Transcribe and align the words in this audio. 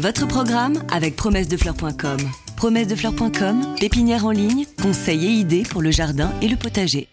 Votre 0.00 0.28
programme 0.28 0.84
avec 0.92 1.16
promessedefleurs.com. 1.16 2.18
Promessedefleurs.com, 2.56 3.74
pépinière 3.80 4.26
en 4.26 4.30
ligne, 4.30 4.64
conseils 4.80 5.26
et 5.26 5.30
idées 5.30 5.64
pour 5.68 5.82
le 5.82 5.90
jardin 5.90 6.32
et 6.40 6.46
le 6.46 6.54
potager. 6.54 7.08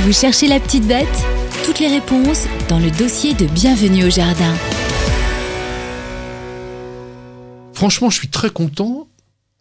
Vous 0.00 0.14
cherchez 0.14 0.48
la 0.48 0.58
petite 0.58 0.86
bête? 0.86 1.06
Toutes 1.66 1.80
les 1.80 1.88
réponses 1.88 2.46
dans 2.70 2.78
le 2.78 2.90
dossier 2.90 3.34
de 3.34 3.44
Bienvenue 3.44 4.06
au 4.06 4.10
jardin. 4.10 4.54
Franchement, 7.74 8.08
je 8.08 8.16
suis 8.16 8.28
très 8.28 8.48
content 8.48 9.06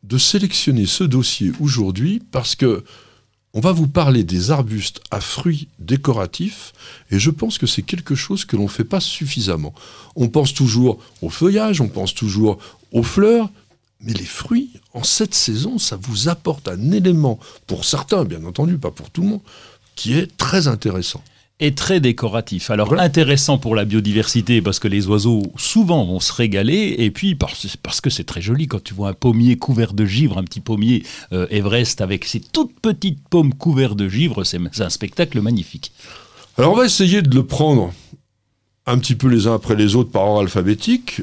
de 0.04 0.18
sélectionner 0.18 0.86
ce 0.86 1.04
dossier 1.04 1.52
aujourd'hui 1.59 2.21
parce 2.32 2.55
que 2.55 2.86
on 3.58 3.60
va 3.60 3.71
vous 3.71 3.88
parler 3.88 4.24
des 4.24 4.52
arbustes 4.52 5.02
à 5.10 5.20
fruits 5.20 5.68
décoratifs 5.80 6.73
et 7.10 7.18
je 7.18 7.32
pense 7.32 7.58
que 7.58 7.66
c'est 7.66 7.82
quelque 7.82 8.14
chose 8.14 8.46
que 8.46 8.55
l'on 8.55 8.66
ne 8.66 8.68
fait 8.68 8.84
pas 8.84 9.00
suffisamment. 9.00 9.73
On 10.16 10.28
pense 10.28 10.54
toujours 10.54 11.00
au 11.23 11.32
feuillage, 11.32 11.82
on 11.82 11.88
pense 11.88 12.14
toujours 12.14 12.59
aux 12.91 13.02
fleurs, 13.02 13.50
mais 14.00 14.14
les 14.14 14.26
fruits, 14.26 14.70
en 14.94 15.02
cette 15.02 15.34
saison, 15.34 15.80
ça 15.80 15.98
vous 16.00 16.30
apporte 16.30 16.67
un 16.67 16.91
élément, 16.91 17.40
pour 17.66 17.84
certains 17.84 18.26
bien 18.26 18.45
entendu, 18.45 18.78
pas 18.78 18.91
pour 18.91 19.09
tout 19.09 19.23
le 19.23 19.30
monde, 19.30 19.41
qui 19.95 20.14
est 20.14 20.38
très 20.38 20.67
intéressant 20.67 21.23
est 21.59 21.75
très 21.75 21.99
décoratif. 21.99 22.70
Alors 22.70 22.93
intéressant 22.99 23.57
pour 23.57 23.73
la 23.75 23.84
biodiversité 23.84 24.61
parce 24.61 24.79
que 24.79 24.88
les 24.88 25.07
oiseaux 25.07 25.41
souvent 25.57 26.05
vont 26.05 26.20
se 26.20 26.31
régaler 26.31 26.95
et 26.99 27.09
puis 27.09 27.33
parce, 27.33 27.75
parce 27.77 27.99
que 27.99 28.09
c'est 28.09 28.25
très 28.25 28.41
joli 28.41 28.67
quand 28.67 28.83
tu 28.83 28.93
vois 28.93 29.09
un 29.09 29.13
pommier 29.13 29.57
couvert 29.57 29.93
de 29.93 30.05
givre, 30.05 30.38
un 30.38 30.43
petit 30.43 30.59
pommier 30.59 31.03
euh, 31.33 31.47
Everest 31.49 32.02
avec 32.02 32.25
ses 32.25 32.39
toutes 32.39 32.80
petites 32.80 33.27
pommes 33.27 33.53
couvertes 33.53 33.97
de 33.97 34.07
givre, 34.07 34.43
c'est 34.43 34.59
un 34.80 34.89
spectacle 34.89 35.41
magnifique. 35.41 35.91
Alors 36.57 36.73
on 36.73 36.75
va 36.75 36.85
essayer 36.85 37.21
de 37.23 37.33
le 37.33 37.43
prendre 37.43 37.91
un 38.85 38.97
petit 38.99 39.16
peu 39.16 39.27
les 39.27 39.47
uns 39.47 39.55
après 39.55 39.75
les 39.75 39.95
autres 39.95 40.11
par 40.11 40.23
ordre 40.23 40.41
alphabétique 40.41 41.21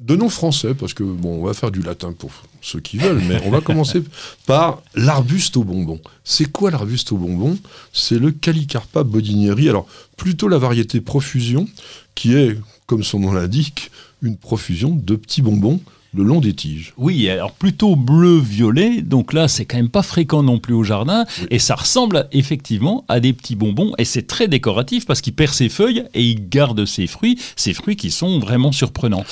de 0.00 0.16
nom 0.16 0.30
français, 0.30 0.74
parce 0.74 0.94
que 0.94 1.02
bon, 1.02 1.40
on 1.40 1.44
va 1.44 1.54
faire 1.54 1.70
du 1.70 1.82
latin 1.82 2.12
pour 2.12 2.30
ceux 2.62 2.80
qui 2.80 2.96
veulent, 2.96 3.22
mais 3.28 3.40
on 3.44 3.50
va 3.50 3.60
commencer 3.60 4.02
par 4.46 4.82
l'arbuste 4.94 5.56
au 5.56 5.64
bonbon. 5.64 6.00
C'est 6.24 6.50
quoi 6.50 6.70
l'arbuste 6.70 7.12
au 7.12 7.16
bonbon? 7.16 7.58
C'est 7.92 8.18
le 8.18 8.30
Calicarpa 8.30 9.02
bodinieri. 9.02 9.68
Alors, 9.68 9.86
plutôt 10.16 10.48
la 10.48 10.58
variété 10.58 11.00
profusion, 11.00 11.68
qui 12.14 12.34
est, 12.34 12.58
comme 12.86 13.04
son 13.04 13.20
nom 13.20 13.32
l'indique, 13.32 13.90
une 14.22 14.36
profusion 14.36 14.90
de 14.90 15.16
petits 15.16 15.42
bonbons 15.42 15.80
le 16.12 16.24
long 16.24 16.40
des 16.40 16.54
tiges. 16.54 16.92
Oui, 16.96 17.28
alors 17.28 17.52
plutôt 17.52 17.94
bleu-violet, 17.94 19.02
donc 19.02 19.32
là 19.32 19.48
c'est 19.48 19.64
quand 19.64 19.76
même 19.76 19.88
pas 19.88 20.02
fréquent 20.02 20.42
non 20.42 20.58
plus 20.58 20.74
au 20.74 20.82
jardin, 20.82 21.24
et 21.50 21.58
ça 21.58 21.76
ressemble 21.76 22.28
effectivement 22.32 23.04
à 23.08 23.20
des 23.20 23.32
petits 23.32 23.54
bonbons, 23.54 23.92
et 23.98 24.04
c'est 24.04 24.26
très 24.26 24.48
décoratif 24.48 25.06
parce 25.06 25.20
qu'il 25.20 25.34
perd 25.34 25.54
ses 25.54 25.68
feuilles 25.68 26.04
et 26.14 26.24
il 26.24 26.48
garde 26.48 26.84
ses 26.84 27.06
fruits, 27.06 27.38
ces 27.54 27.74
fruits 27.74 27.96
qui 27.96 28.10
sont 28.10 28.40
vraiment 28.40 28.72
surprenants. 28.72 29.24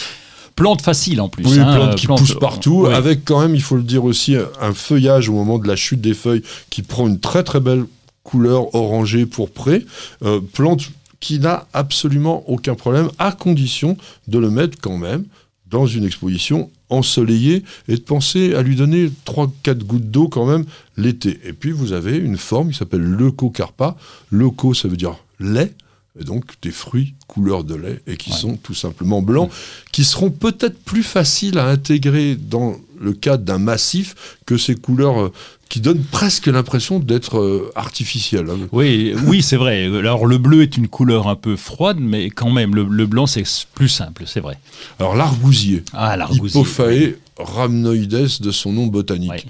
Plante 0.59 0.83
facile 0.83 1.21
en 1.21 1.29
plus. 1.29 1.47
Oui, 1.47 1.59
hein, 1.59 1.73
plante 1.73 1.95
qui 1.95 2.07
pousse 2.09 2.35
partout, 2.35 2.87
avec 2.87 3.25
quand 3.25 3.41
même, 3.41 3.55
il 3.55 3.63
faut 3.63 3.77
le 3.77 3.83
dire 3.83 4.05
aussi, 4.05 4.37
un 4.61 4.75
feuillage 4.75 5.29
au 5.29 5.33
moment 5.33 5.59
de 5.59 5.69
la 5.69 5.77
chute 5.77 6.01
des 6.01 6.15
feuilles 6.15 6.43
qui 6.69 6.83
prend 6.83 7.07
une 7.07 7.21
très 7.21 7.45
très 7.45 7.61
belle 7.61 7.85
couleur 8.25 8.75
orangée 8.75 9.25
pourprée. 9.25 9.87
Euh, 10.25 10.41
plante 10.41 10.91
qui 11.21 11.39
n'a 11.39 11.67
absolument 11.73 12.49
aucun 12.49 12.75
problème, 12.75 13.09
à 13.19 13.33
condition 13.33 13.97
de 14.27 14.39
le 14.39 14.51
mettre 14.51 14.79
quand 14.81 14.99
même 14.99 15.25
dans 15.71 15.87
une 15.87 16.05
exposition 16.05 16.71
ensoleillée 16.91 17.63
et 17.87 17.95
de 17.95 18.01
penser 18.01 18.55
à 18.55 18.63
lui 18.63 18.75
donner 18.75 19.11
3-4 19.27 19.79
gouttes 19.85 20.11
d'eau 20.11 20.29
quand 20.29 20.47
même 20.47 20.65
l'été. 20.97 21.39
Et 21.45 21.53
puis 21.53 21.71
vous 21.71 21.93
avez 21.93 22.17
une 22.17 22.37
forme 22.37 22.71
qui 22.71 22.79
s'appelle 22.79 23.03
leucocarpa. 23.03 23.97
Leuco, 24.31 24.75
ça 24.75 24.89
veut 24.89 24.97
dire 24.97 25.17
lait 25.39 25.73
et 26.21 26.25
donc 26.25 26.45
des 26.63 26.71
fruits 26.71 27.15
couleur 27.27 27.65
de 27.65 27.75
lait 27.75 28.01
et 28.07 28.17
qui 28.17 28.33
sont 28.33 28.57
tout 28.57 28.75
simplement 28.75 29.23
blancs, 29.23 29.51
qui 29.93 30.05
seront 30.05 30.31
peut-être 30.31 30.79
plus 30.83 31.03
faciles 31.03 31.59
à 31.59 31.67
intégrer 31.67 32.37
dans 32.37 32.77
le 33.01 33.13
cadre 33.13 33.45
d'un 33.45 33.59
massif 33.59 34.39
que 34.47 34.57
ces 34.57 34.75
couleurs 34.75 35.21
euh, 35.21 35.33
qui 35.69 35.81
donnent 35.81 36.03
presque 36.03 36.47
l'impression 36.47 36.99
d'être 36.99 37.39
euh, 37.39 37.71
artificielles. 37.77 38.49
Hein. 38.51 38.67
Oui, 38.73 39.15
oui, 39.27 39.43
c'est 39.43 39.57
vrai. 39.57 39.85
Alors 39.85 40.27
le 40.27 40.39
bleu 40.39 40.63
est 40.63 40.77
une 40.77 40.89
couleur 40.89 41.29
un 41.29 41.37
peu 41.37 41.57
froide, 41.57 41.99
mais 42.01 42.31
quand 42.31 42.51
même 42.51 42.75
le, 42.75 43.07
blanc 43.07 43.27
c'est 43.27 43.45
plus 43.75 43.89
simple, 43.89 44.25
c'est 44.27 44.41
vrai. 44.41 44.59
Alors 44.99 45.15
l'argousier, 45.15 45.85
ah, 45.93 46.17
l'argousier 46.17 46.61
Hippofae 46.61 47.15
rhamnoides 47.39 48.41
de 48.41 48.51
son 48.51 48.73
nom 48.73 48.87
botanique. 48.87 49.47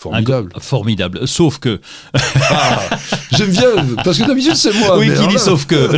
Formidable. 0.00 0.50
formidable. 0.58 1.28
Sauf 1.28 1.58
que. 1.58 1.78
Ah, 2.14 2.88
J'aime 3.32 3.50
bien, 3.50 3.68
parce 4.02 4.16
que 4.16 4.26
d'habitude 4.26 4.54
c'est 4.54 4.72
moi. 4.72 4.96
Oui, 4.98 5.10
qui 5.14 5.28
dit 5.28 5.38
sauf 5.38 5.66
que. 5.66 5.90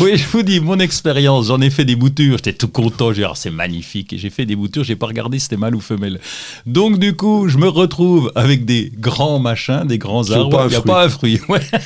oui, 0.00 0.18
je 0.18 0.28
vous 0.28 0.42
dis, 0.42 0.60
mon 0.60 0.78
expérience, 0.78 1.46
j'en 1.46 1.62
ai 1.62 1.70
fait 1.70 1.86
des 1.86 1.96
boutures, 1.96 2.36
j'étais 2.36 2.52
tout 2.52 2.68
content, 2.68 3.14
j'ai 3.14 3.22
dit, 3.22 3.24
ah, 3.26 3.32
c'est 3.34 3.50
magnifique. 3.50 4.12
Et 4.12 4.18
j'ai 4.18 4.28
fait 4.28 4.44
des 4.44 4.54
boutures, 4.54 4.84
j'ai 4.84 4.96
pas 4.96 5.06
regardé 5.06 5.38
si 5.38 5.44
c'était 5.44 5.56
mâle 5.56 5.74
ou 5.74 5.80
femelle. 5.80 6.20
Donc, 6.66 6.98
du 6.98 7.16
coup, 7.16 7.48
je 7.48 7.56
me 7.56 7.68
retrouve 7.68 8.30
avec 8.34 8.66
des 8.66 8.92
grands 8.94 9.38
machins, 9.38 9.84
des 9.86 9.96
grands 9.96 10.30
arbres, 10.30 10.64
il 10.66 10.70
n'y 10.72 10.76
a 10.76 10.82
pas 10.82 11.06
un 11.06 11.08
fruit. 11.08 11.40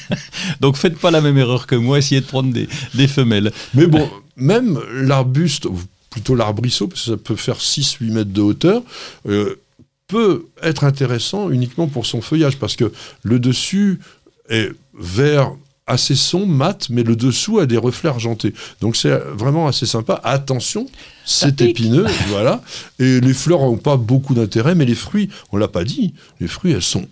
Donc, 0.60 0.76
faites 0.76 0.98
pas 0.98 1.12
la 1.12 1.20
même 1.20 1.38
erreur 1.38 1.68
que 1.68 1.76
moi, 1.76 1.98
essayez 1.98 2.22
de 2.22 2.26
prendre 2.26 2.52
des, 2.52 2.68
des 2.94 3.06
femelles. 3.06 3.52
Mais 3.74 3.86
bon, 3.86 4.10
même 4.34 4.80
l'arbuste, 4.92 5.68
plutôt 6.10 6.34
l'arbrisseau, 6.34 6.88
parce 6.88 7.04
que 7.04 7.10
ça 7.12 7.16
peut 7.16 7.36
faire 7.36 7.58
6-8 7.58 8.10
mètres 8.10 8.32
de 8.32 8.40
hauteur, 8.40 8.82
euh, 9.28 9.60
peut 10.10 10.46
être 10.62 10.84
intéressant 10.84 11.50
uniquement 11.50 11.86
pour 11.86 12.06
son 12.06 12.20
feuillage, 12.20 12.58
parce 12.58 12.76
que 12.76 12.92
le 13.22 13.38
dessus 13.38 14.00
est 14.48 14.70
vert 14.94 15.52
assez 15.86 16.14
sombre, 16.14 16.46
mat, 16.46 16.88
mais 16.88 17.02
le 17.02 17.16
dessous 17.16 17.58
a 17.58 17.66
des 17.66 17.76
reflets 17.76 18.08
argentés. 18.08 18.54
Donc 18.80 18.96
c'est 18.96 19.16
vraiment 19.34 19.66
assez 19.66 19.86
sympa. 19.86 20.20
Attention, 20.22 20.86
c'est 21.24 21.60
épineux, 21.60 22.06
voilà. 22.28 22.62
Et 22.98 23.20
les 23.20 23.34
fleurs 23.34 23.60
n'ont 23.60 23.76
pas 23.76 23.96
beaucoup 23.96 24.34
d'intérêt, 24.34 24.74
mais 24.74 24.84
les 24.84 24.94
fruits, 24.94 25.28
on 25.52 25.56
l'a 25.56 25.68
pas 25.68 25.84
dit, 25.84 26.14
les 26.40 26.48
fruits, 26.48 26.72
elles 26.72 26.82
sont 26.82 27.06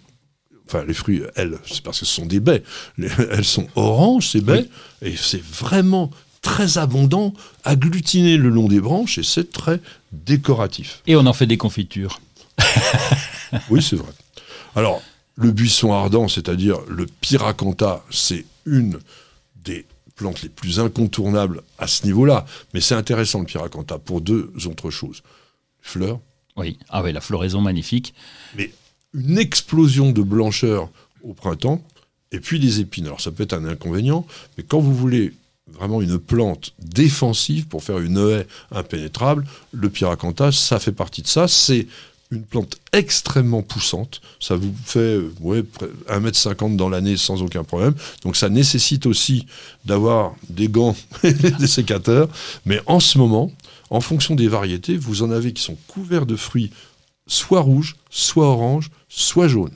enfin 0.66 0.84
les 0.86 0.94
fruits, 0.94 1.22
elles, 1.34 1.58
c'est 1.66 1.80
parce 1.80 2.00
que 2.00 2.04
ce 2.04 2.14
sont 2.14 2.26
des 2.26 2.40
baies, 2.40 2.62
elles 2.98 3.44
sont 3.44 3.66
oranges, 3.74 4.28
ces 4.28 4.42
baies, 4.42 4.68
et 5.00 5.14
c'est 5.16 5.42
vraiment 5.42 6.10
très 6.42 6.78
abondant, 6.78 7.32
agglutiné 7.64 8.36
le 8.36 8.48
long 8.48 8.68
des 8.68 8.80
branches, 8.80 9.18
et 9.18 9.22
c'est 9.22 9.50
très 9.50 9.80
décoratif. 10.12 11.02
Et 11.06 11.16
on 11.16 11.26
en 11.26 11.32
fait 11.32 11.46
des 11.46 11.56
confitures. 11.56 12.20
oui, 13.70 13.82
c'est 13.82 13.96
vrai. 13.96 14.12
Alors, 14.74 15.02
le 15.36 15.52
buisson 15.52 15.92
ardent, 15.92 16.28
c'est-à-dire 16.28 16.78
le 16.88 17.06
pyracantha, 17.06 18.04
c'est 18.10 18.44
une 18.66 18.98
des 19.64 19.86
plantes 20.16 20.42
les 20.42 20.48
plus 20.48 20.80
incontournables 20.80 21.62
à 21.78 21.86
ce 21.86 22.04
niveau-là. 22.04 22.44
Mais 22.74 22.80
c'est 22.80 22.94
intéressant 22.94 23.40
le 23.40 23.46
pyracantha 23.46 23.98
pour 23.98 24.20
deux 24.20 24.52
autres 24.66 24.90
choses. 24.90 25.22
Fleurs. 25.80 26.20
Oui, 26.56 26.78
ah 26.88 27.02
oui, 27.02 27.12
la 27.12 27.20
floraison 27.20 27.60
magnifique. 27.60 28.14
Mais 28.56 28.72
une 29.14 29.38
explosion 29.38 30.10
de 30.10 30.22
blancheur 30.22 30.90
au 31.22 31.34
printemps, 31.34 31.82
et 32.32 32.40
puis 32.40 32.58
les 32.58 32.80
épines. 32.80 33.06
Alors 33.06 33.20
ça 33.20 33.30
peut 33.30 33.44
être 33.44 33.54
un 33.54 33.64
inconvénient, 33.64 34.26
mais 34.56 34.64
quand 34.64 34.80
vous 34.80 34.94
voulez 34.94 35.32
vraiment 35.72 36.00
une 36.00 36.18
plante 36.18 36.74
défensive 36.78 37.66
pour 37.66 37.82
faire 37.82 37.98
une 37.98 38.18
haie 38.18 38.46
impénétrable, 38.70 39.46
le 39.72 39.88
pyracantha, 39.88 40.52
ça 40.52 40.78
fait 40.78 40.92
partie 40.92 41.22
de 41.22 41.26
ça. 41.26 41.48
C'est 41.48 41.86
une 42.30 42.42
plante 42.42 42.76
extrêmement 42.92 43.62
poussante. 43.62 44.20
Ça 44.40 44.56
vous 44.56 44.74
fait 44.84 45.18
ouais, 45.40 45.64
1m50 46.08 46.76
dans 46.76 46.88
l'année 46.88 47.16
sans 47.16 47.42
aucun 47.42 47.64
problème. 47.64 47.94
Donc 48.22 48.36
ça 48.36 48.48
nécessite 48.48 49.06
aussi 49.06 49.46
d'avoir 49.84 50.34
des 50.48 50.68
gants 50.68 50.96
et 51.22 51.32
des 51.32 51.66
sécateurs. 51.66 52.28
Mais 52.66 52.80
en 52.86 53.00
ce 53.00 53.18
moment, 53.18 53.50
en 53.90 54.00
fonction 54.00 54.34
des 54.34 54.48
variétés, 54.48 54.96
vous 54.96 55.22
en 55.22 55.30
avez 55.30 55.52
qui 55.52 55.62
sont 55.62 55.76
couverts 55.86 56.26
de 56.26 56.36
fruits 56.36 56.70
soit 57.26 57.60
rouges, 57.60 57.96
soit 58.10 58.46
oranges, 58.46 58.90
soit 59.08 59.48
jaunes. 59.48 59.74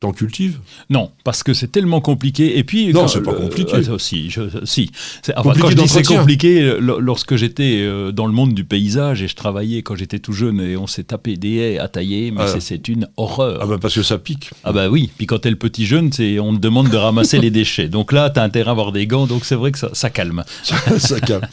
T'en 0.00 0.12
cultives 0.12 0.60
Non, 0.90 1.10
parce 1.24 1.42
que 1.42 1.52
c'est 1.52 1.72
tellement 1.72 2.00
compliqué. 2.00 2.56
Et 2.56 2.62
puis 2.62 2.92
non, 2.92 3.08
c'est 3.08 3.20
pas 3.20 3.32
euh, 3.32 3.40
compliqué. 3.40 3.74
Euh, 3.74 3.98
si, 3.98 4.32
si. 4.62 4.92
Enfin, 5.36 5.52
quand 5.60 5.70
je 5.70 5.74
dis 5.76 5.88
c'est 5.88 6.04
compliqué, 6.06 6.62
euh, 6.62 6.78
lorsque 7.00 7.34
j'étais 7.34 7.84
dans 8.12 8.26
le 8.26 8.32
monde 8.32 8.54
du 8.54 8.62
paysage 8.62 9.24
et 9.24 9.28
je 9.28 9.34
travaillais 9.34 9.82
quand 9.82 9.96
j'étais 9.96 10.20
tout 10.20 10.32
jeune 10.32 10.60
et 10.60 10.76
on 10.76 10.86
s'est 10.86 11.02
tapé 11.02 11.36
des 11.36 11.56
haies 11.56 11.78
à 11.80 11.88
tailler, 11.88 12.30
mais 12.30 12.42
ah. 12.42 12.60
c'est 12.60 12.86
une 12.86 13.08
horreur. 13.16 13.58
Ah 13.60 13.66
bah 13.66 13.78
parce 13.80 13.96
que 13.96 14.04
ça 14.04 14.18
pique. 14.18 14.50
Ah 14.62 14.72
bah 14.72 14.88
oui. 14.88 15.10
Puis 15.18 15.26
quand 15.26 15.40
t'es 15.40 15.50
le 15.50 15.56
petit 15.56 15.84
jeune, 15.84 16.12
c'est 16.12 16.38
on 16.38 16.54
te 16.54 16.60
demande 16.60 16.90
de 16.90 16.96
ramasser 16.96 17.38
les 17.40 17.50
déchets. 17.50 17.88
Donc 17.88 18.12
là, 18.12 18.30
t'as 18.30 18.44
intérêt 18.44 18.68
à 18.68 18.70
avoir 18.70 18.92
des 18.92 19.08
gants. 19.08 19.26
Donc 19.26 19.44
c'est 19.44 19.56
vrai 19.56 19.72
que 19.72 19.80
ça, 19.80 19.90
ça 19.94 20.10
calme. 20.10 20.44
ça 20.62 21.18
calme. 21.18 21.48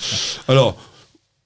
Alors. 0.48 0.78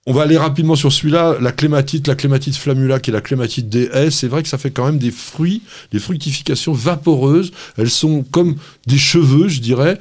On 0.10 0.14
va 0.14 0.24
aller 0.24 0.40
rapidement 0.40 0.76
sur 0.76 0.92
celui-là, 0.92 1.38
la 1.40 1.52
clématite, 1.52 2.08
la 2.08 2.16
clématite 2.16 2.56
flammula, 2.56 3.00
qui 3.00 3.12
est 3.12 3.14
la 3.14 3.22
clématite 3.22 3.70
des 3.70 3.92
haies. 3.94 4.10
C'est 4.10 4.28
vrai 4.28 4.42
que 4.42 4.50
ça 4.50 4.58
fait 4.58 4.72
quand 4.72 4.86
même 4.86 4.98
des 4.98 5.12
fruits, 5.12 5.62
des 5.92 6.00
fructifications 6.00 6.74
vaporeuses. 6.74 7.52
Elles 7.78 7.92
sont 7.92 8.26
comme 8.32 8.56
des 8.88 8.98
cheveux, 8.98 9.50
je 9.50 9.62
dirais. 9.62 10.00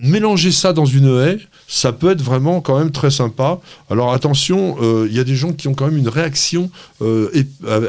Mélanger 0.00 0.50
ça 0.50 0.72
dans 0.72 0.84
une 0.84 1.06
haie, 1.20 1.38
ça 1.68 1.92
peut 1.92 2.10
être 2.10 2.22
vraiment 2.22 2.60
quand 2.60 2.76
même 2.76 2.90
très 2.90 3.12
sympa. 3.12 3.60
Alors 3.88 4.12
attention, 4.12 4.78
euh, 4.82 5.06
il 5.08 5.16
y 5.16 5.20
a 5.20 5.24
des 5.24 5.36
gens 5.36 5.52
qui 5.52 5.68
ont 5.68 5.74
quand 5.74 5.86
même 5.86 5.96
une 5.96 6.08
réaction 6.08 6.68
euh, 7.00 7.30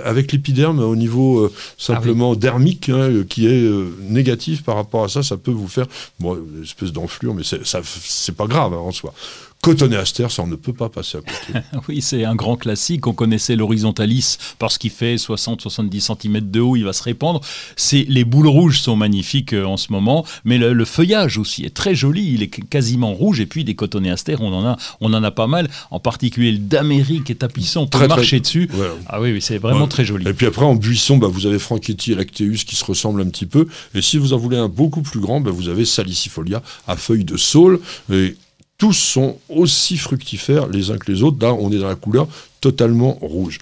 avec 0.05 0.31
l'épiderme 0.31 0.79
au 0.79 0.95
niveau 0.95 1.39
euh, 1.39 1.53
simplement 1.79 2.33
ah 2.33 2.35
dermique 2.35 2.89
hein, 2.89 3.23
qui 3.27 3.47
est 3.47 3.67
négatif 4.01 4.63
par 4.63 4.75
rapport 4.75 5.03
à 5.03 5.09
ça. 5.09 5.23
Ça 5.23 5.37
peut 5.37 5.51
vous 5.51 5.67
faire 5.67 5.87
bon, 6.19 6.35
une 6.35 6.63
espèce 6.63 6.93
d'enflure, 6.93 7.33
mais 7.33 7.43
c'est 7.43 8.35
pas 8.35 8.45
grave 8.45 8.73
hein, 8.73 8.77
en 8.77 8.91
soi. 8.91 9.13
Cotonnet 9.61 9.97
Aster, 9.97 10.27
ça 10.29 10.43
on 10.43 10.47
ne 10.47 10.55
peut 10.55 10.73
pas 10.73 10.87
passer 10.89 11.17
à 11.17 11.21
côté. 11.21 11.59
oui, 11.89 12.01
c'est 12.01 12.23
un 12.23 12.35
grand 12.35 12.55
classique. 12.55 13.07
On 13.07 13.13
connaissait 13.13 13.55
l'horizontalis 13.55 14.37
parce 14.59 14.77
qu'il 14.77 14.91
fait 14.91 15.15
60-70 15.15 15.99
cm 15.99 16.39
de 16.51 16.59
haut, 16.59 16.75
il 16.75 16.83
va 16.83 16.93
se 16.93 17.03
répandre. 17.03 17.41
C'est 17.75 18.05
les 18.07 18.23
boules 18.23 18.47
rouges 18.47 18.79
sont 18.79 18.95
magnifiques 18.95 19.53
euh, 19.53 19.65
en 19.65 19.77
ce 19.77 19.91
moment, 19.91 20.25
mais 20.45 20.57
le, 20.57 20.85
feuillage 20.85 21.37
aussi 21.37 21.65
est 21.65 21.73
très 21.73 21.95
joli. 21.95 22.33
Il 22.33 22.43
est 22.43 22.47
quasiment 22.47 23.13
rouge. 23.13 23.39
Et 23.39 23.45
puis 23.45 23.63
des 23.63 23.75
Cotonnet 23.75 24.11
Aster, 24.11 24.37
on 24.39 24.53
en 24.53 24.65
a, 24.65 24.77
on 25.01 25.13
en 25.13 25.23
a 25.23 25.31
pas 25.31 25.47
mal. 25.47 25.69
En 25.91 25.99
particulier 25.99 26.51
le 26.51 26.59
d'Amérique 26.59 27.29
est 27.29 27.35
tapissant. 27.35 27.83
On 27.83 27.87
peut 27.87 28.07
marcher 28.07 28.39
dessus. 28.39 28.69
Ah 29.07 29.19
oui, 29.19 29.33
oui 29.33 29.41
c'est 29.41 29.57
vraiment 29.57 29.87
très 29.87 30.05
joli. 30.05 30.27
Et 30.27 30.33
puis 30.33 30.45
après 30.45 30.65
en 30.65 30.75
buisson, 30.75 31.17
bah, 31.17 31.27
vous 31.27 31.45
avez 31.45 31.59
Franchetti 31.59 32.13
et 32.13 32.15
Lacteus 32.15 32.63
qui 32.65 32.75
se 32.75 32.85
ressemblent 32.85 33.21
un 33.21 33.29
petit 33.29 33.45
peu. 33.45 33.67
Et 33.93 34.01
si 34.01 34.17
vous 34.17 34.33
en 34.33 34.37
voulez 34.37 34.57
un 34.57 34.69
beaucoup 34.69 35.01
plus 35.01 35.19
grand, 35.19 35.41
bah, 35.41 35.51
vous 35.51 35.67
avez 35.67 35.83
Salicifolia 35.83 36.61
à 36.87 36.95
feuilles 36.95 37.25
de 37.25 37.37
saule. 37.37 37.79
Et 38.11 38.35
tous 38.77 38.93
sont 38.93 39.37
aussi 39.49 39.97
fructifères 39.97 40.67
les 40.67 40.91
uns 40.91 40.97
que 40.97 41.11
les 41.11 41.23
autres. 41.23 41.37
Là, 41.41 41.53
on 41.53 41.71
est 41.71 41.79
dans 41.79 41.87
la 41.87 41.95
couleur 41.95 42.27
totalement 42.61 43.13
rouge. 43.21 43.59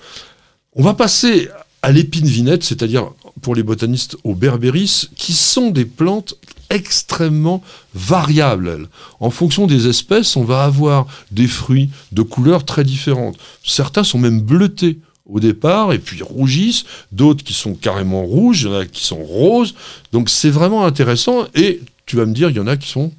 On 0.73 0.83
va 0.83 0.93
passer 0.93 1.49
à 1.81 1.91
l'épine 1.91 2.25
vinette, 2.25 2.63
c'est-à-dire 2.63 3.11
pour 3.41 3.55
les 3.55 3.63
botanistes 3.63 4.17
au 4.23 4.33
berbéris, 4.33 5.09
qui 5.15 5.33
sont 5.33 5.69
des 5.69 5.85
plantes 5.85 6.35
extrêmement 6.69 7.61
variables. 7.93 8.89
En 9.19 9.29
fonction 9.29 9.67
des 9.67 9.87
espèces, 9.87 10.35
on 10.35 10.43
va 10.43 10.63
avoir 10.63 11.07
des 11.31 11.47
fruits 11.47 11.91
de 12.11 12.23
couleurs 12.23 12.65
très 12.65 12.83
différentes. 12.83 13.37
Certains 13.63 14.03
sont 14.03 14.17
même 14.17 14.41
bleutés 14.41 14.97
au 15.27 15.39
départ 15.39 15.93
et 15.93 15.99
puis 15.99 16.21
rougissent, 16.21 16.85
d'autres 17.11 17.43
qui 17.43 17.53
sont 17.53 17.73
carrément 17.73 18.23
rouges, 18.23 18.63
il 18.63 18.67
y 18.67 18.69
en 18.69 18.79
a 18.79 18.85
qui 18.85 19.03
sont 19.03 19.23
roses. 19.23 19.75
Donc 20.11 20.29
c'est 20.29 20.49
vraiment 20.49 20.85
intéressant 20.85 21.45
et 21.55 21.81
tu 22.05 22.15
vas 22.15 22.25
me 22.25 22.33
dire, 22.33 22.49
il 22.49 22.55
y 22.55 22.59
en 22.59 22.67
a 22.67 22.77
qui 22.77 22.89
sont 22.89 23.11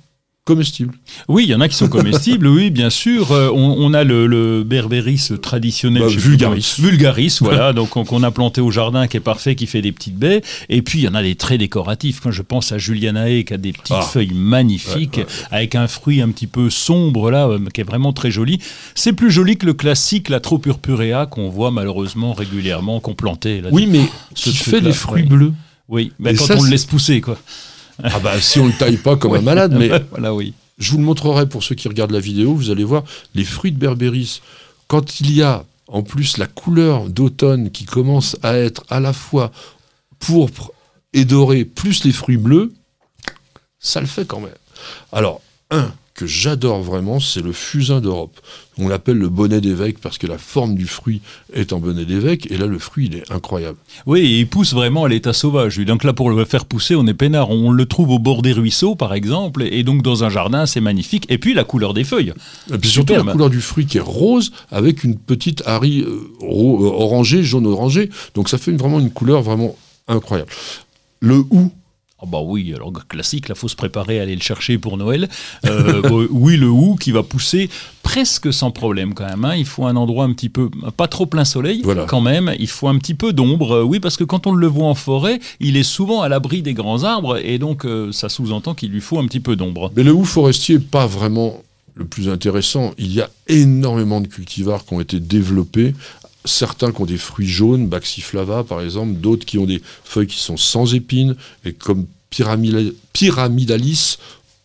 comestibles. 0.46 0.94
Oui, 1.28 1.42
il 1.44 1.50
y 1.50 1.54
en 1.54 1.60
a 1.60 1.68
qui 1.68 1.74
sont 1.74 1.88
comestibles, 1.88 2.46
oui, 2.46 2.70
bien 2.70 2.88
sûr. 2.88 3.32
Euh, 3.32 3.50
on, 3.52 3.92
a 3.92 4.04
le, 4.04 4.28
le 4.28 4.62
berbéris 4.62 5.28
traditionnel. 5.42 6.04
Bah, 6.04 6.08
vulgaris. 6.08 6.76
vulgaris, 6.78 7.38
voilà, 7.40 7.72
donc 7.74 7.90
qu'on 7.90 8.22
a 8.22 8.30
planté 8.30 8.60
au 8.60 8.70
jardin, 8.70 9.08
qui 9.08 9.16
est 9.16 9.20
parfait, 9.20 9.56
qui 9.56 9.66
fait 9.66 9.82
des 9.82 9.90
petites 9.90 10.16
baies. 10.16 10.42
Et 10.68 10.82
puis, 10.82 11.00
il 11.00 11.02
y 11.02 11.08
en 11.08 11.14
a 11.14 11.22
des 11.22 11.34
très 11.34 11.58
décoratifs. 11.58 12.20
Quand 12.20 12.30
je 12.30 12.42
pense 12.42 12.70
à 12.70 12.78
Julianae, 12.78 13.42
qui 13.42 13.52
a 13.52 13.56
des 13.56 13.72
petites 13.72 13.96
ah. 13.98 14.02
feuilles 14.02 14.34
magnifiques, 14.34 15.20
avec 15.50 15.74
un 15.74 15.88
fruit 15.88 16.22
un 16.22 16.28
petit 16.28 16.46
peu 16.46 16.70
sombre, 16.70 17.32
là, 17.32 17.48
euh, 17.48 17.58
qui 17.74 17.80
est 17.80 17.84
vraiment 17.84 18.12
très 18.12 18.30
joli. 18.30 18.60
C'est 18.94 19.12
plus 19.12 19.32
joli 19.32 19.56
que 19.56 19.66
le 19.66 19.74
classique, 19.74 20.28
la 20.28 20.38
Tropurpurea, 20.38 21.26
qu'on 21.26 21.48
voit 21.50 21.72
malheureusement 21.72 22.32
régulièrement, 22.32 23.00
qu'on 23.00 23.14
plantait. 23.14 23.62
Là, 23.62 23.70
oui, 23.72 23.88
mais 23.90 24.08
qui 24.36 24.52
fait 24.52 24.80
des 24.80 24.92
fruits 24.92 25.24
bleus. 25.24 25.52
Oui, 25.88 26.12
mais 26.20 26.34
quand 26.34 26.56
on 26.56 26.62
le 26.62 26.70
laisse 26.70 26.84
pousser, 26.84 27.20
quoi. 27.20 27.36
Ah 28.02 28.18
bah 28.20 28.40
si 28.40 28.58
on 28.60 28.66
le 28.66 28.72
taille 28.72 28.96
pas 28.96 29.16
comme 29.16 29.34
un 29.34 29.40
malade, 29.42 29.74
mais 29.78 29.90
voilà, 30.10 30.34
oui. 30.34 30.54
je 30.78 30.90
vous 30.92 30.98
le 30.98 31.04
montrerai 31.04 31.48
pour 31.48 31.62
ceux 31.62 31.74
qui 31.74 31.88
regardent 31.88 32.12
la 32.12 32.20
vidéo, 32.20 32.54
vous 32.54 32.70
allez 32.70 32.84
voir 32.84 33.04
les 33.34 33.44
fruits 33.44 33.72
de 33.72 33.78
berbéris. 33.78 34.40
Quand 34.88 35.20
il 35.20 35.32
y 35.32 35.42
a 35.42 35.64
en 35.88 36.02
plus 36.02 36.36
la 36.36 36.46
couleur 36.46 37.08
d'automne 37.08 37.70
qui 37.70 37.84
commence 37.84 38.36
à 38.42 38.56
être 38.56 38.84
à 38.88 39.00
la 39.00 39.12
fois 39.12 39.52
pourpre 40.18 40.72
et 41.12 41.24
doré, 41.24 41.64
plus 41.64 42.04
les 42.04 42.12
fruits 42.12 42.36
bleus, 42.36 42.72
ça 43.78 44.00
le 44.00 44.06
fait 44.06 44.26
quand 44.26 44.40
même. 44.40 44.50
Alors, 45.12 45.40
un, 45.70 45.92
que 46.16 46.26
j'adore 46.26 46.82
vraiment, 46.82 47.20
c'est 47.20 47.42
le 47.42 47.52
fusain 47.52 48.00
d'Europe. 48.00 48.40
On 48.78 48.88
l'appelle 48.88 49.18
le 49.18 49.28
bonnet 49.28 49.60
d'évêque 49.60 49.98
parce 50.00 50.18
que 50.18 50.26
la 50.26 50.38
forme 50.38 50.74
du 50.74 50.86
fruit 50.86 51.20
est 51.52 51.72
en 51.72 51.78
bonnet 51.78 52.04
d'évêque, 52.04 52.50
et 52.50 52.56
là 52.56 52.66
le 52.66 52.78
fruit 52.78 53.06
il 53.06 53.16
est 53.16 53.30
incroyable. 53.30 53.78
Oui, 54.06 54.38
il 54.38 54.48
pousse 54.48 54.74
vraiment 54.74 55.04
à 55.04 55.08
l'état 55.08 55.32
sauvage. 55.32 55.78
Donc 55.78 56.04
là 56.04 56.12
pour 56.12 56.30
le 56.30 56.44
faire 56.44 56.64
pousser, 56.64 56.96
on 56.96 57.06
est 57.06 57.14
peinard. 57.14 57.50
On 57.50 57.70
le 57.70 57.86
trouve 57.86 58.10
au 58.10 58.18
bord 58.18 58.42
des 58.42 58.52
ruisseaux 58.52 58.94
par 58.94 59.14
exemple, 59.14 59.62
et 59.62 59.82
donc 59.82 60.02
dans 60.02 60.24
un 60.24 60.30
jardin 60.30 60.66
c'est 60.66 60.80
magnifique. 60.80 61.26
Et 61.28 61.38
puis 61.38 61.54
la 61.54 61.64
couleur 61.64 61.94
des 61.94 62.04
feuilles. 62.04 62.32
Et 62.72 62.78
puis 62.78 62.90
surtout 62.90 63.14
la 63.14 63.22
couleur 63.22 63.50
du 63.50 63.60
fruit 63.60 63.86
qui 63.86 63.98
est 63.98 64.00
rose 64.00 64.52
avec 64.70 65.04
une 65.04 65.16
petite 65.16 65.62
harie 65.66 66.00
euh, 66.00 66.30
euh, 66.42 66.46
orangée, 66.46 67.42
jaune 67.42 67.66
orangé. 67.66 68.10
Donc 68.34 68.48
ça 68.48 68.58
fait 68.58 68.72
vraiment 68.72 69.00
une 69.00 69.10
couleur 69.10 69.42
vraiment 69.42 69.76
incroyable. 70.08 70.50
Le 71.20 71.44
hou, 71.50 71.70
ah 72.18 72.24
bah 72.26 72.38
oui, 72.42 72.72
alors 72.74 72.92
classique, 73.08 73.48
là 73.48 73.54
faut 73.54 73.68
se 73.68 73.76
préparer 73.76 74.18
à 74.20 74.22
aller 74.22 74.34
le 74.34 74.40
chercher 74.40 74.78
pour 74.78 74.96
Noël. 74.96 75.28
Euh, 75.66 76.26
oui, 76.30 76.56
le 76.56 76.68
hou 76.68 76.96
qui 76.98 77.12
va 77.12 77.22
pousser 77.22 77.68
presque 78.02 78.50
sans 78.54 78.70
problème 78.70 79.12
quand 79.12 79.26
même. 79.26 79.44
Hein. 79.44 79.54
Il 79.56 79.66
faut 79.66 79.84
un 79.84 79.96
endroit 79.96 80.24
un 80.24 80.32
petit 80.32 80.48
peu, 80.48 80.70
pas 80.96 81.08
trop 81.08 81.26
plein 81.26 81.44
soleil 81.44 81.82
quand 82.08 82.22
même. 82.22 82.54
Il 82.58 82.68
faut 82.68 82.88
un 82.88 82.96
petit 82.96 83.12
peu 83.12 83.34
d'ombre. 83.34 83.76
Euh, 83.76 83.82
oui, 83.82 84.00
parce 84.00 84.16
que 84.16 84.24
quand 84.24 84.46
on 84.46 84.52
le 84.52 84.66
voit 84.66 84.86
en 84.86 84.94
forêt, 84.94 85.40
il 85.60 85.76
est 85.76 85.82
souvent 85.82 86.22
à 86.22 86.30
l'abri 86.30 86.62
des 86.62 86.72
grands 86.72 87.04
arbres 87.04 87.36
et 87.36 87.58
donc 87.58 87.84
euh, 87.84 88.10
ça 88.12 88.30
sous-entend 88.30 88.74
qu'il 88.74 88.92
lui 88.92 89.02
faut 89.02 89.18
un 89.18 89.26
petit 89.26 89.40
peu 89.40 89.54
d'ombre. 89.54 89.92
Mais 89.94 90.02
le 90.02 90.12
hou 90.12 90.24
forestier 90.24 90.76
n'est 90.76 90.84
pas 90.84 91.06
vraiment 91.06 91.62
le 91.94 92.06
plus 92.06 92.30
intéressant. 92.30 92.92
Il 92.96 93.12
y 93.12 93.20
a 93.20 93.28
énormément 93.46 94.22
de 94.22 94.26
cultivars 94.26 94.86
qui 94.86 94.94
ont 94.94 95.00
été 95.00 95.20
développés 95.20 95.94
certains 96.46 96.92
qui 96.92 97.00
ont 97.02 97.06
des 97.06 97.18
fruits 97.18 97.48
jaunes, 97.48 97.88
Baxiflava 97.88 98.64
par 98.64 98.80
exemple, 98.80 99.14
d'autres 99.14 99.44
qui 99.44 99.58
ont 99.58 99.66
des 99.66 99.82
feuilles 100.04 100.26
qui 100.26 100.38
sont 100.38 100.56
sans 100.56 100.94
épines, 100.94 101.36
et 101.64 101.72
comme 101.72 102.06
Pyramidalis 103.12 104.18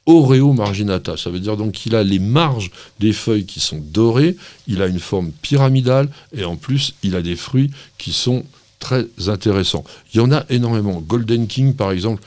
Oreo 0.06 0.54
marginata. 0.54 1.16
Ça 1.16 1.30
veut 1.30 1.40
dire 1.40 1.58
donc 1.58 1.74
qu'il 1.74 1.96
a 1.96 2.04
les 2.04 2.20
marges 2.20 2.72
des 3.00 3.14
feuilles 3.14 3.46
qui 3.46 3.60
sont 3.60 3.80
dorées, 3.80 4.36
il 4.68 4.82
a 4.82 4.88
une 4.88 5.00
forme 5.00 5.32
pyramidale, 5.32 6.10
et 6.36 6.44
en 6.44 6.56
plus, 6.56 6.96
il 7.04 7.16
a 7.16 7.22
des 7.22 7.36
fruits 7.36 7.70
qui 7.98 8.12
sont 8.12 8.44
très 8.80 9.06
intéressants. 9.28 9.84
Il 10.14 10.18
y 10.18 10.20
en 10.22 10.32
a 10.32 10.46
énormément. 10.50 11.00
Golden 11.02 11.48
King, 11.48 11.76
par 11.76 11.92
exemple, 11.92 12.24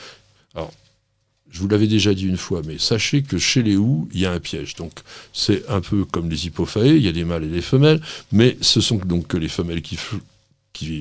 je 1.55 1.61
vous 1.61 1.69
l'avais 1.69 1.87
déjà 1.87 2.13
dit 2.15 2.27
une 2.27 2.37
fois, 2.37 2.63
mais 2.67 2.79
sachez 2.79 3.23
que 3.23 3.39
chez 3.39 3.63
les 3.63 3.77
houes, 3.77 4.09
il 4.13 4.19
y 4.19 4.27
a 4.27 4.33
un 4.33 4.41
piège. 4.41 4.75
Donc, 4.75 4.93
c'est 5.33 5.65
un 5.69 5.81
peu 5.81 6.05
comme 6.05 6.29
les 6.29 6.47
hypophaées, 6.47 6.97
il 6.97 7.03
y 7.03 7.07
a 7.07 7.13
des 7.13 7.25
mâles 7.25 7.45
et 7.45 7.49
des 7.49 7.63
femelles, 7.63 8.01
mais 8.33 8.57
ce 8.61 8.81
sont 8.81 8.97
donc 8.97 9.29
que 9.29 9.37
les 9.37 9.49
femelles 9.49 9.81
qui 9.81 9.97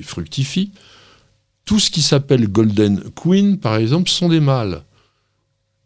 fructifient. 0.04 0.70
Tout 1.64 1.80
ce 1.80 1.90
qui 1.90 2.02
s'appelle 2.02 2.46
Golden 2.46 3.02
Queen, 3.16 3.58
par 3.58 3.74
exemple, 3.74 4.08
sont 4.08 4.28
des 4.28 4.38
mâles. 4.38 4.84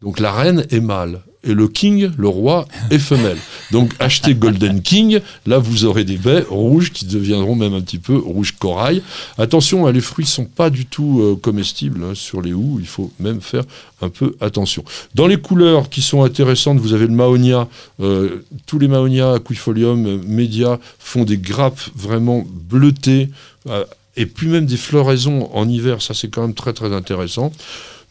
Donc 0.01 0.19
la 0.19 0.31
reine 0.31 0.65
est 0.69 0.79
mâle 0.79 1.21
et 1.43 1.53
le 1.53 1.67
king, 1.69 2.11
le 2.17 2.27
roi, 2.27 2.67
est 2.89 2.99
femelle. 2.99 3.37
Donc 3.71 3.93
achetez 3.99 4.35
Golden 4.35 4.81
King, 4.81 5.19
là 5.45 5.57
vous 5.57 5.85
aurez 5.85 6.03
des 6.03 6.17
baies 6.17 6.45
rouges 6.49 6.91
qui 6.91 7.05
deviendront 7.05 7.55
même 7.55 7.73
un 7.73 7.81
petit 7.81 7.97
peu 7.97 8.17
rouge 8.17 8.55
corail. 8.59 9.01
Attention, 9.37 9.87
hein, 9.87 9.91
les 9.91 10.01
fruits 10.01 10.25
sont 10.25 10.45
pas 10.45 10.69
du 10.69 10.85
tout 10.85 11.21
euh, 11.21 11.35
comestibles 11.35 12.03
hein, 12.03 12.13
sur 12.13 12.41
les 12.41 12.53
houes, 12.53 12.77
il 12.79 12.87
faut 12.87 13.11
même 13.19 13.39
faire 13.39 13.63
un 14.01 14.09
peu 14.09 14.35
attention. 14.41 14.83
Dans 15.15 15.27
les 15.27 15.37
couleurs 15.37 15.89
qui 15.89 16.01
sont 16.01 16.23
intéressantes, 16.23 16.77
vous 16.79 16.93
avez 16.93 17.07
le 17.07 17.13
Mahonia, 17.13 17.69
euh, 18.01 18.45
tous 18.65 18.79
les 18.79 18.89
Mahonia, 18.89 19.35
Aquifolium, 19.35 20.05
euh, 20.05 20.21
Media 20.25 20.77
font 20.99 21.23
des 21.23 21.37
grappes 21.37 21.81
vraiment 21.95 22.45
bleutées, 22.47 23.29
et 24.15 24.25
puis 24.25 24.47
même 24.47 24.65
des 24.65 24.77
floraisons 24.77 25.49
en 25.53 25.67
hiver, 25.67 26.01
ça 26.01 26.13
c'est 26.13 26.29
quand 26.29 26.41
même 26.41 26.53
très 26.53 26.73
très 26.73 26.91
intéressant. 26.93 27.51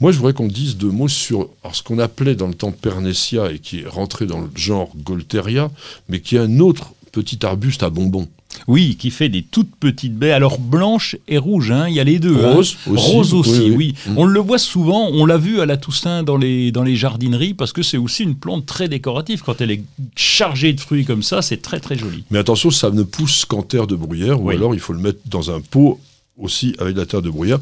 Moi, 0.01 0.13
je 0.13 0.19
voudrais 0.19 0.33
qu'on 0.33 0.47
dise 0.47 0.77
deux 0.77 0.91
mots 0.91 1.09
sur 1.09 1.49
ce 1.73 1.83
qu'on 1.83 1.99
appelait 1.99 2.37
dans 2.37 2.47
le 2.47 2.55
temps 2.55 2.71
Pernecia 2.71 3.51
et 3.51 3.59
qui 3.59 3.81
est 3.81 3.87
rentré 3.87 4.27
dans 4.27 4.41
le 4.41 4.49
genre 4.55 4.91
Golteria, 4.97 5.71
mais 6.09 6.21
qui 6.21 6.37
est 6.37 6.41
un 6.41 6.61
autre 6.61 6.93
petit 7.11 7.45
arbuste 7.45 7.83
à 7.83 7.91
bonbons. 7.91 8.29
Oui, 8.67 8.97
qui 8.97 9.11
fait 9.11 9.29
des 9.29 9.43
toutes 9.43 9.75
petites 9.77 10.15
baies, 10.15 10.33
alors 10.33 10.59
blanches 10.59 11.17
et 11.27 11.39
rouges, 11.39 11.71
hein, 11.71 11.87
il 11.89 11.95
y 11.95 12.01
a 12.01 12.05
les 12.05 12.19
deux. 12.19 12.45
Hein. 12.45 12.55
Rose 12.55 12.77
aussi. 12.87 13.13
Rose 13.13 13.35
aussi, 13.35 13.71
oui. 13.71 13.95
Mm. 14.07 14.19
On 14.19 14.25
le 14.25 14.41
voit 14.41 14.59
souvent, 14.59 15.09
on 15.13 15.27
l'a 15.27 15.37
vu 15.37 15.61
à 15.61 15.67
la 15.67 15.77
Toussaint 15.77 16.23
dans 16.23 16.37
les, 16.37 16.73
dans 16.73 16.83
les 16.83 16.97
jardineries, 16.97 17.55
parce 17.55 17.73
que 17.73 17.83
c'est 17.83 17.97
aussi 17.97 18.23
une 18.23 18.37
plante 18.37 18.67
très 18.67 18.89
décorative. 18.89 19.43
Quand 19.45 19.61
elle 19.61 19.71
est 19.71 19.83
chargée 20.17 20.73
de 20.73 20.81
fruits 20.81 21.05
comme 21.05 21.23
ça, 21.23 21.43
c'est 21.43 21.61
très 21.61 21.81
très 21.81 21.97
joli. 21.97 22.25
Mais 22.31 22.39
attention, 22.39 22.71
ça 22.71 22.91
ne 22.91 23.03
pousse 23.03 23.45
qu'en 23.45 23.63
terre 23.63 23.87
de 23.87 23.97
bruyère, 23.97 24.41
ou 24.43 24.51
alors 24.51 24.75
il 24.75 24.81
faut 24.81 24.93
le 24.93 25.01
mettre 25.01 25.21
dans 25.27 25.51
un 25.51 25.61
pot 25.61 26.01
aussi 26.39 26.75
avec 26.79 26.97
la 26.97 27.07
terre 27.07 27.23
de 27.23 27.31
bruyère. 27.31 27.59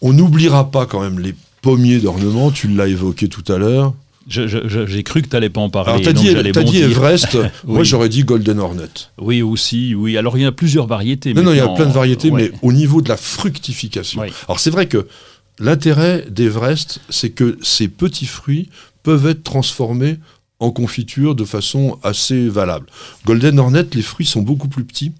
On 0.00 0.12
n'oubliera 0.12 0.70
pas 0.70 0.86
quand 0.86 1.00
même 1.00 1.18
les 1.18 1.34
pommier 1.62 2.00
d'ornement, 2.00 2.50
tu 2.50 2.68
l'as 2.68 2.88
évoqué 2.88 3.28
tout 3.28 3.50
à 3.50 3.56
l'heure. 3.56 3.94
J'ai 4.28 5.02
cru 5.02 5.22
que 5.22 5.28
tu 5.28 5.34
n'allais 5.34 5.50
pas 5.50 5.60
en 5.60 5.70
parler. 5.70 5.90
Alors, 5.90 6.02
tu 6.02 6.08
as 6.08 6.62
dit, 6.62 6.78
Everest, 6.78 7.38
moi 7.66 7.82
j'aurais 7.82 8.08
dit 8.08 8.24
Golden 8.24 8.60
Hornet. 8.60 8.88
Oui, 9.18 9.42
aussi, 9.42 9.94
oui. 9.94 10.16
Alors, 10.16 10.36
il 10.36 10.42
y 10.42 10.46
a 10.46 10.52
plusieurs 10.52 10.86
variétés. 10.86 11.34
Non, 11.34 11.42
non, 11.42 11.52
il 11.52 11.56
y 11.56 11.60
a 11.60 11.68
plein 11.68 11.86
de 11.86 11.92
variétés, 11.92 12.30
mais 12.30 12.52
au 12.62 12.72
niveau 12.72 13.00
de 13.00 13.08
la 13.08 13.16
fructification. 13.16 14.22
Alors, 14.46 14.60
c'est 14.60 14.70
vrai 14.70 14.86
que 14.86 15.06
l'intérêt 15.58 16.26
d'Everest, 16.30 17.00
c'est 17.08 17.30
que 17.30 17.58
ces 17.62 17.88
petits 17.88 18.26
fruits 18.26 18.68
peuvent 19.02 19.26
être 19.26 19.42
transformés 19.42 20.18
en 20.60 20.70
confiture 20.70 21.34
de 21.34 21.44
façon 21.44 21.98
assez 22.04 22.48
valable. 22.48 22.86
Golden 23.26 23.58
Hornet, 23.58 23.86
les 23.94 24.02
fruits 24.02 24.26
sont 24.26 24.42
beaucoup 24.42 24.68
plus 24.68 24.84
petits, 24.84 25.10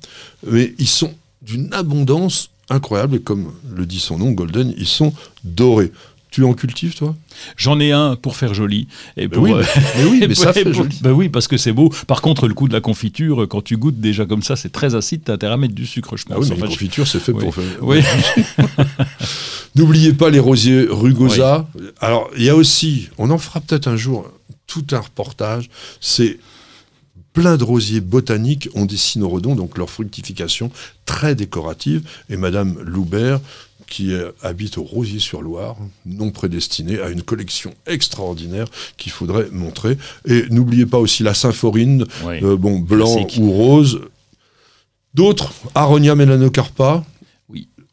mais 0.47 0.73
ils 0.79 0.89
sont 0.89 1.13
d'une 1.43 1.75
abondance 1.75 2.51
incroyable, 2.71 3.17
et 3.17 3.21
comme 3.21 3.53
le 3.75 3.85
dit 3.87 3.99
son 3.99 4.19
nom, 4.19 4.31
Golden, 4.31 4.73
ils 4.77 4.87
sont 4.87 5.13
dorés. 5.43 5.91
Tu 6.33 6.43
en 6.45 6.55
cultives, 6.55 6.95
toi? 6.95 7.15
J'en 7.57 7.79
ai 7.79 7.93
un 7.93 8.17
pour 8.17 8.37
faire 8.37 8.55
joli. 8.55 8.89
Et 9.17 9.29
oui, 9.37 9.53
euh, 9.53 9.63
mais, 9.99 10.05
oui, 10.05 10.25
mais 10.29 10.35
ça 10.35 10.53
fait 10.53 10.73
joli. 10.73 10.99
Ben 11.03 11.13
oui, 11.13 11.29
parce 11.29 11.47
que 11.47 11.59
c'est 11.59 11.73
beau. 11.73 11.93
Par 12.07 12.23
contre, 12.23 12.49
le 12.49 12.55
coup 12.55 12.69
de 12.69 12.73
la 12.73 12.81
confiture, 12.81 13.47
quand 13.49 13.63
tu 13.63 13.77
goûtes 13.77 14.01
déjà 14.01 14.25
comme 14.25 14.43
ça, 14.43 14.57
c'est 14.57 14.73
très 14.73 14.95
acide, 14.95 15.23
t'as 15.25 15.35
intérêt 15.35 15.55
à 15.55 15.57
mettre 15.59 15.75
du 15.75 15.87
sucre, 15.87 16.17
je 16.17 16.25
pense. 16.25 16.35
Ah 16.37 16.41
oui, 16.41 16.49
mais 16.51 16.57
la 16.57 16.67
confiture, 16.69 17.07
c'est 17.07 17.21
fait 17.21 17.33
pour 17.33 17.55
faire... 17.55 17.65
Oui. 17.83 18.01
N'oubliez 19.75 20.15
pas 20.15 20.31
les 20.31 20.39
rosiers 20.39 20.87
rugosa. 20.89 21.69
Alors, 22.01 22.31
il 22.37 22.45
y 22.45 22.49
a 22.49 22.57
aussi, 22.57 23.09
on 23.19 23.31
en 23.31 23.39
fera 23.39 23.61
peut-être 23.61 23.87
un 23.87 23.97
jour 23.97 24.27
tout 24.67 24.87
un 24.93 25.01
reportage, 25.01 25.69
c'est 26.01 26.39
plein 27.33 27.57
de 27.57 27.65
rosiers 27.65 28.01
botaniques 28.01 28.69
ont 28.75 28.85
des 28.85 28.97
cynorhodons, 28.97 29.55
donc 29.55 29.79
leur 29.79 29.91
fructification 29.91 30.71
très 31.07 31.35
décorative. 31.35 32.03
Et 32.29 32.37
Madame 32.37 32.79
Loubert, 32.83 33.41
qui 33.93 34.15
habite 34.43 34.79
au 34.79 34.85
Rosier-sur-Loire, 34.85 35.77
non 36.07 36.31
prédestiné 36.31 36.99
à 36.99 37.11
une 37.11 37.23
collection 37.23 37.75
extraordinaire 37.87 38.67
qu'il 38.97 39.13
faudrait 39.13 39.49
montrer. 39.53 39.99
Et 40.27 40.45
n'oubliez 40.49 40.87
pas 40.87 40.97
aussi 40.97 41.23
la 41.23 41.35
symphorine, 41.35 42.07
euh, 42.25 42.57
bon, 42.57 42.79
blanc 42.79 43.27
ou 43.39 43.51
rose. 43.53 44.01
D'autres, 45.13 45.53
Aronia 45.75 46.15
melanocarpa, 46.15 47.05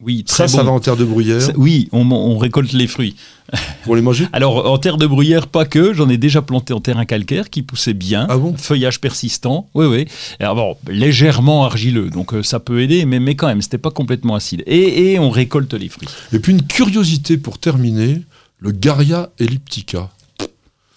oui, 0.01 0.23
ça, 0.27 0.47
ça 0.47 0.63
va 0.63 0.71
en 0.71 0.79
terre 0.79 0.95
de 0.95 1.03
bruyère. 1.03 1.41
oui, 1.57 1.89
on, 1.91 2.37
récolte 2.37 2.71
les 2.71 2.87
fruits. 2.87 3.15
Pour 3.83 3.97
les 3.97 4.01
manger? 4.01 4.27
Alors, 4.31 4.71
en 4.71 4.77
terre 4.77 4.97
de 4.97 5.05
bruyère, 5.05 5.47
pas 5.47 5.65
que. 5.65 5.93
J'en 5.93 6.07
ai 6.07 6.17
déjà 6.17 6.41
planté 6.41 6.71
en 6.71 6.79
terrain 6.79 7.03
calcaire 7.03 7.49
qui 7.49 7.63
poussait 7.63 7.93
bien. 7.93 8.25
Ah 8.29 8.37
bon? 8.37 8.55
Feuillage 8.55 9.01
persistant. 9.01 9.67
Oui, 9.73 9.87
oui. 9.87 10.07
Alors, 10.39 10.55
bon, 10.55 10.77
légèrement 10.87 11.65
argileux. 11.65 12.09
Donc, 12.09 12.33
euh, 12.33 12.43
ça 12.43 12.61
peut 12.61 12.81
aider, 12.81 13.05
mais, 13.05 13.19
mais 13.19 13.35
quand 13.35 13.47
même, 13.47 13.61
c'était 13.61 13.77
pas 13.77 13.91
complètement 13.91 14.35
acide. 14.35 14.63
Et, 14.67 15.11
et, 15.11 15.19
on 15.19 15.29
récolte 15.29 15.73
les 15.73 15.89
fruits. 15.89 16.07
Et 16.31 16.39
puis, 16.39 16.53
une 16.53 16.65
curiosité 16.65 17.37
pour 17.37 17.57
terminer 17.57 18.21
le 18.59 18.71
Garia 18.71 19.29
elliptica. 19.37 20.09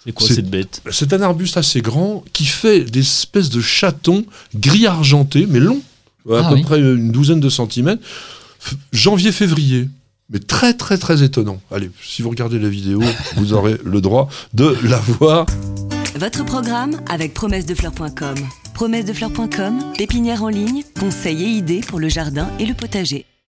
C'est 0.05 0.13
quoi 0.13 0.27
cette 0.27 0.49
bête? 0.49 0.81
C'est 0.91 1.11
un 1.11 1.21
arbuste 1.21 1.57
assez 1.57 1.81
grand 1.81 2.23
qui 2.31 2.45
fait 2.45 2.81
des 2.81 3.01
espèces 3.01 3.49
de 3.49 3.59
chatons 3.59 4.25
gris 4.55 4.85
argentés, 4.85 5.45
mais 5.49 5.59
longs, 5.59 5.81
à 6.29 6.39
ah 6.39 6.53
peu 6.53 6.61
près 6.61 6.79
une 6.79 7.11
douzaine 7.11 7.41
de 7.41 7.49
centimètres 7.49 8.01
janvier-février. 8.91 9.89
Mais 10.29 10.39
très 10.39 10.73
très 10.73 10.97
très 10.97 11.21
étonnant. 11.21 11.61
Allez, 11.71 11.91
si 12.01 12.21
vous 12.21 12.29
regardez 12.29 12.57
la 12.57 12.69
vidéo, 12.69 13.01
vous 13.35 13.53
aurez 13.53 13.77
le 13.83 14.01
droit 14.01 14.29
de 14.53 14.75
la 14.83 14.97
voir. 14.97 15.45
Votre 16.15 16.45
programme 16.45 17.01
avec 17.09 17.33
promesse-de-fleurs.com. 17.33 18.35
Promesse-de-fleurs.com, 18.73 19.93
pépinière 19.97 20.43
en 20.43 20.49
ligne, 20.49 20.83
conseils 20.99 21.43
et 21.43 21.47
idées 21.47 21.81
pour 21.81 21.99
le 21.99 22.09
jardin 22.09 22.49
et 22.59 22.65
le 22.65 22.73
potager. 22.73 23.25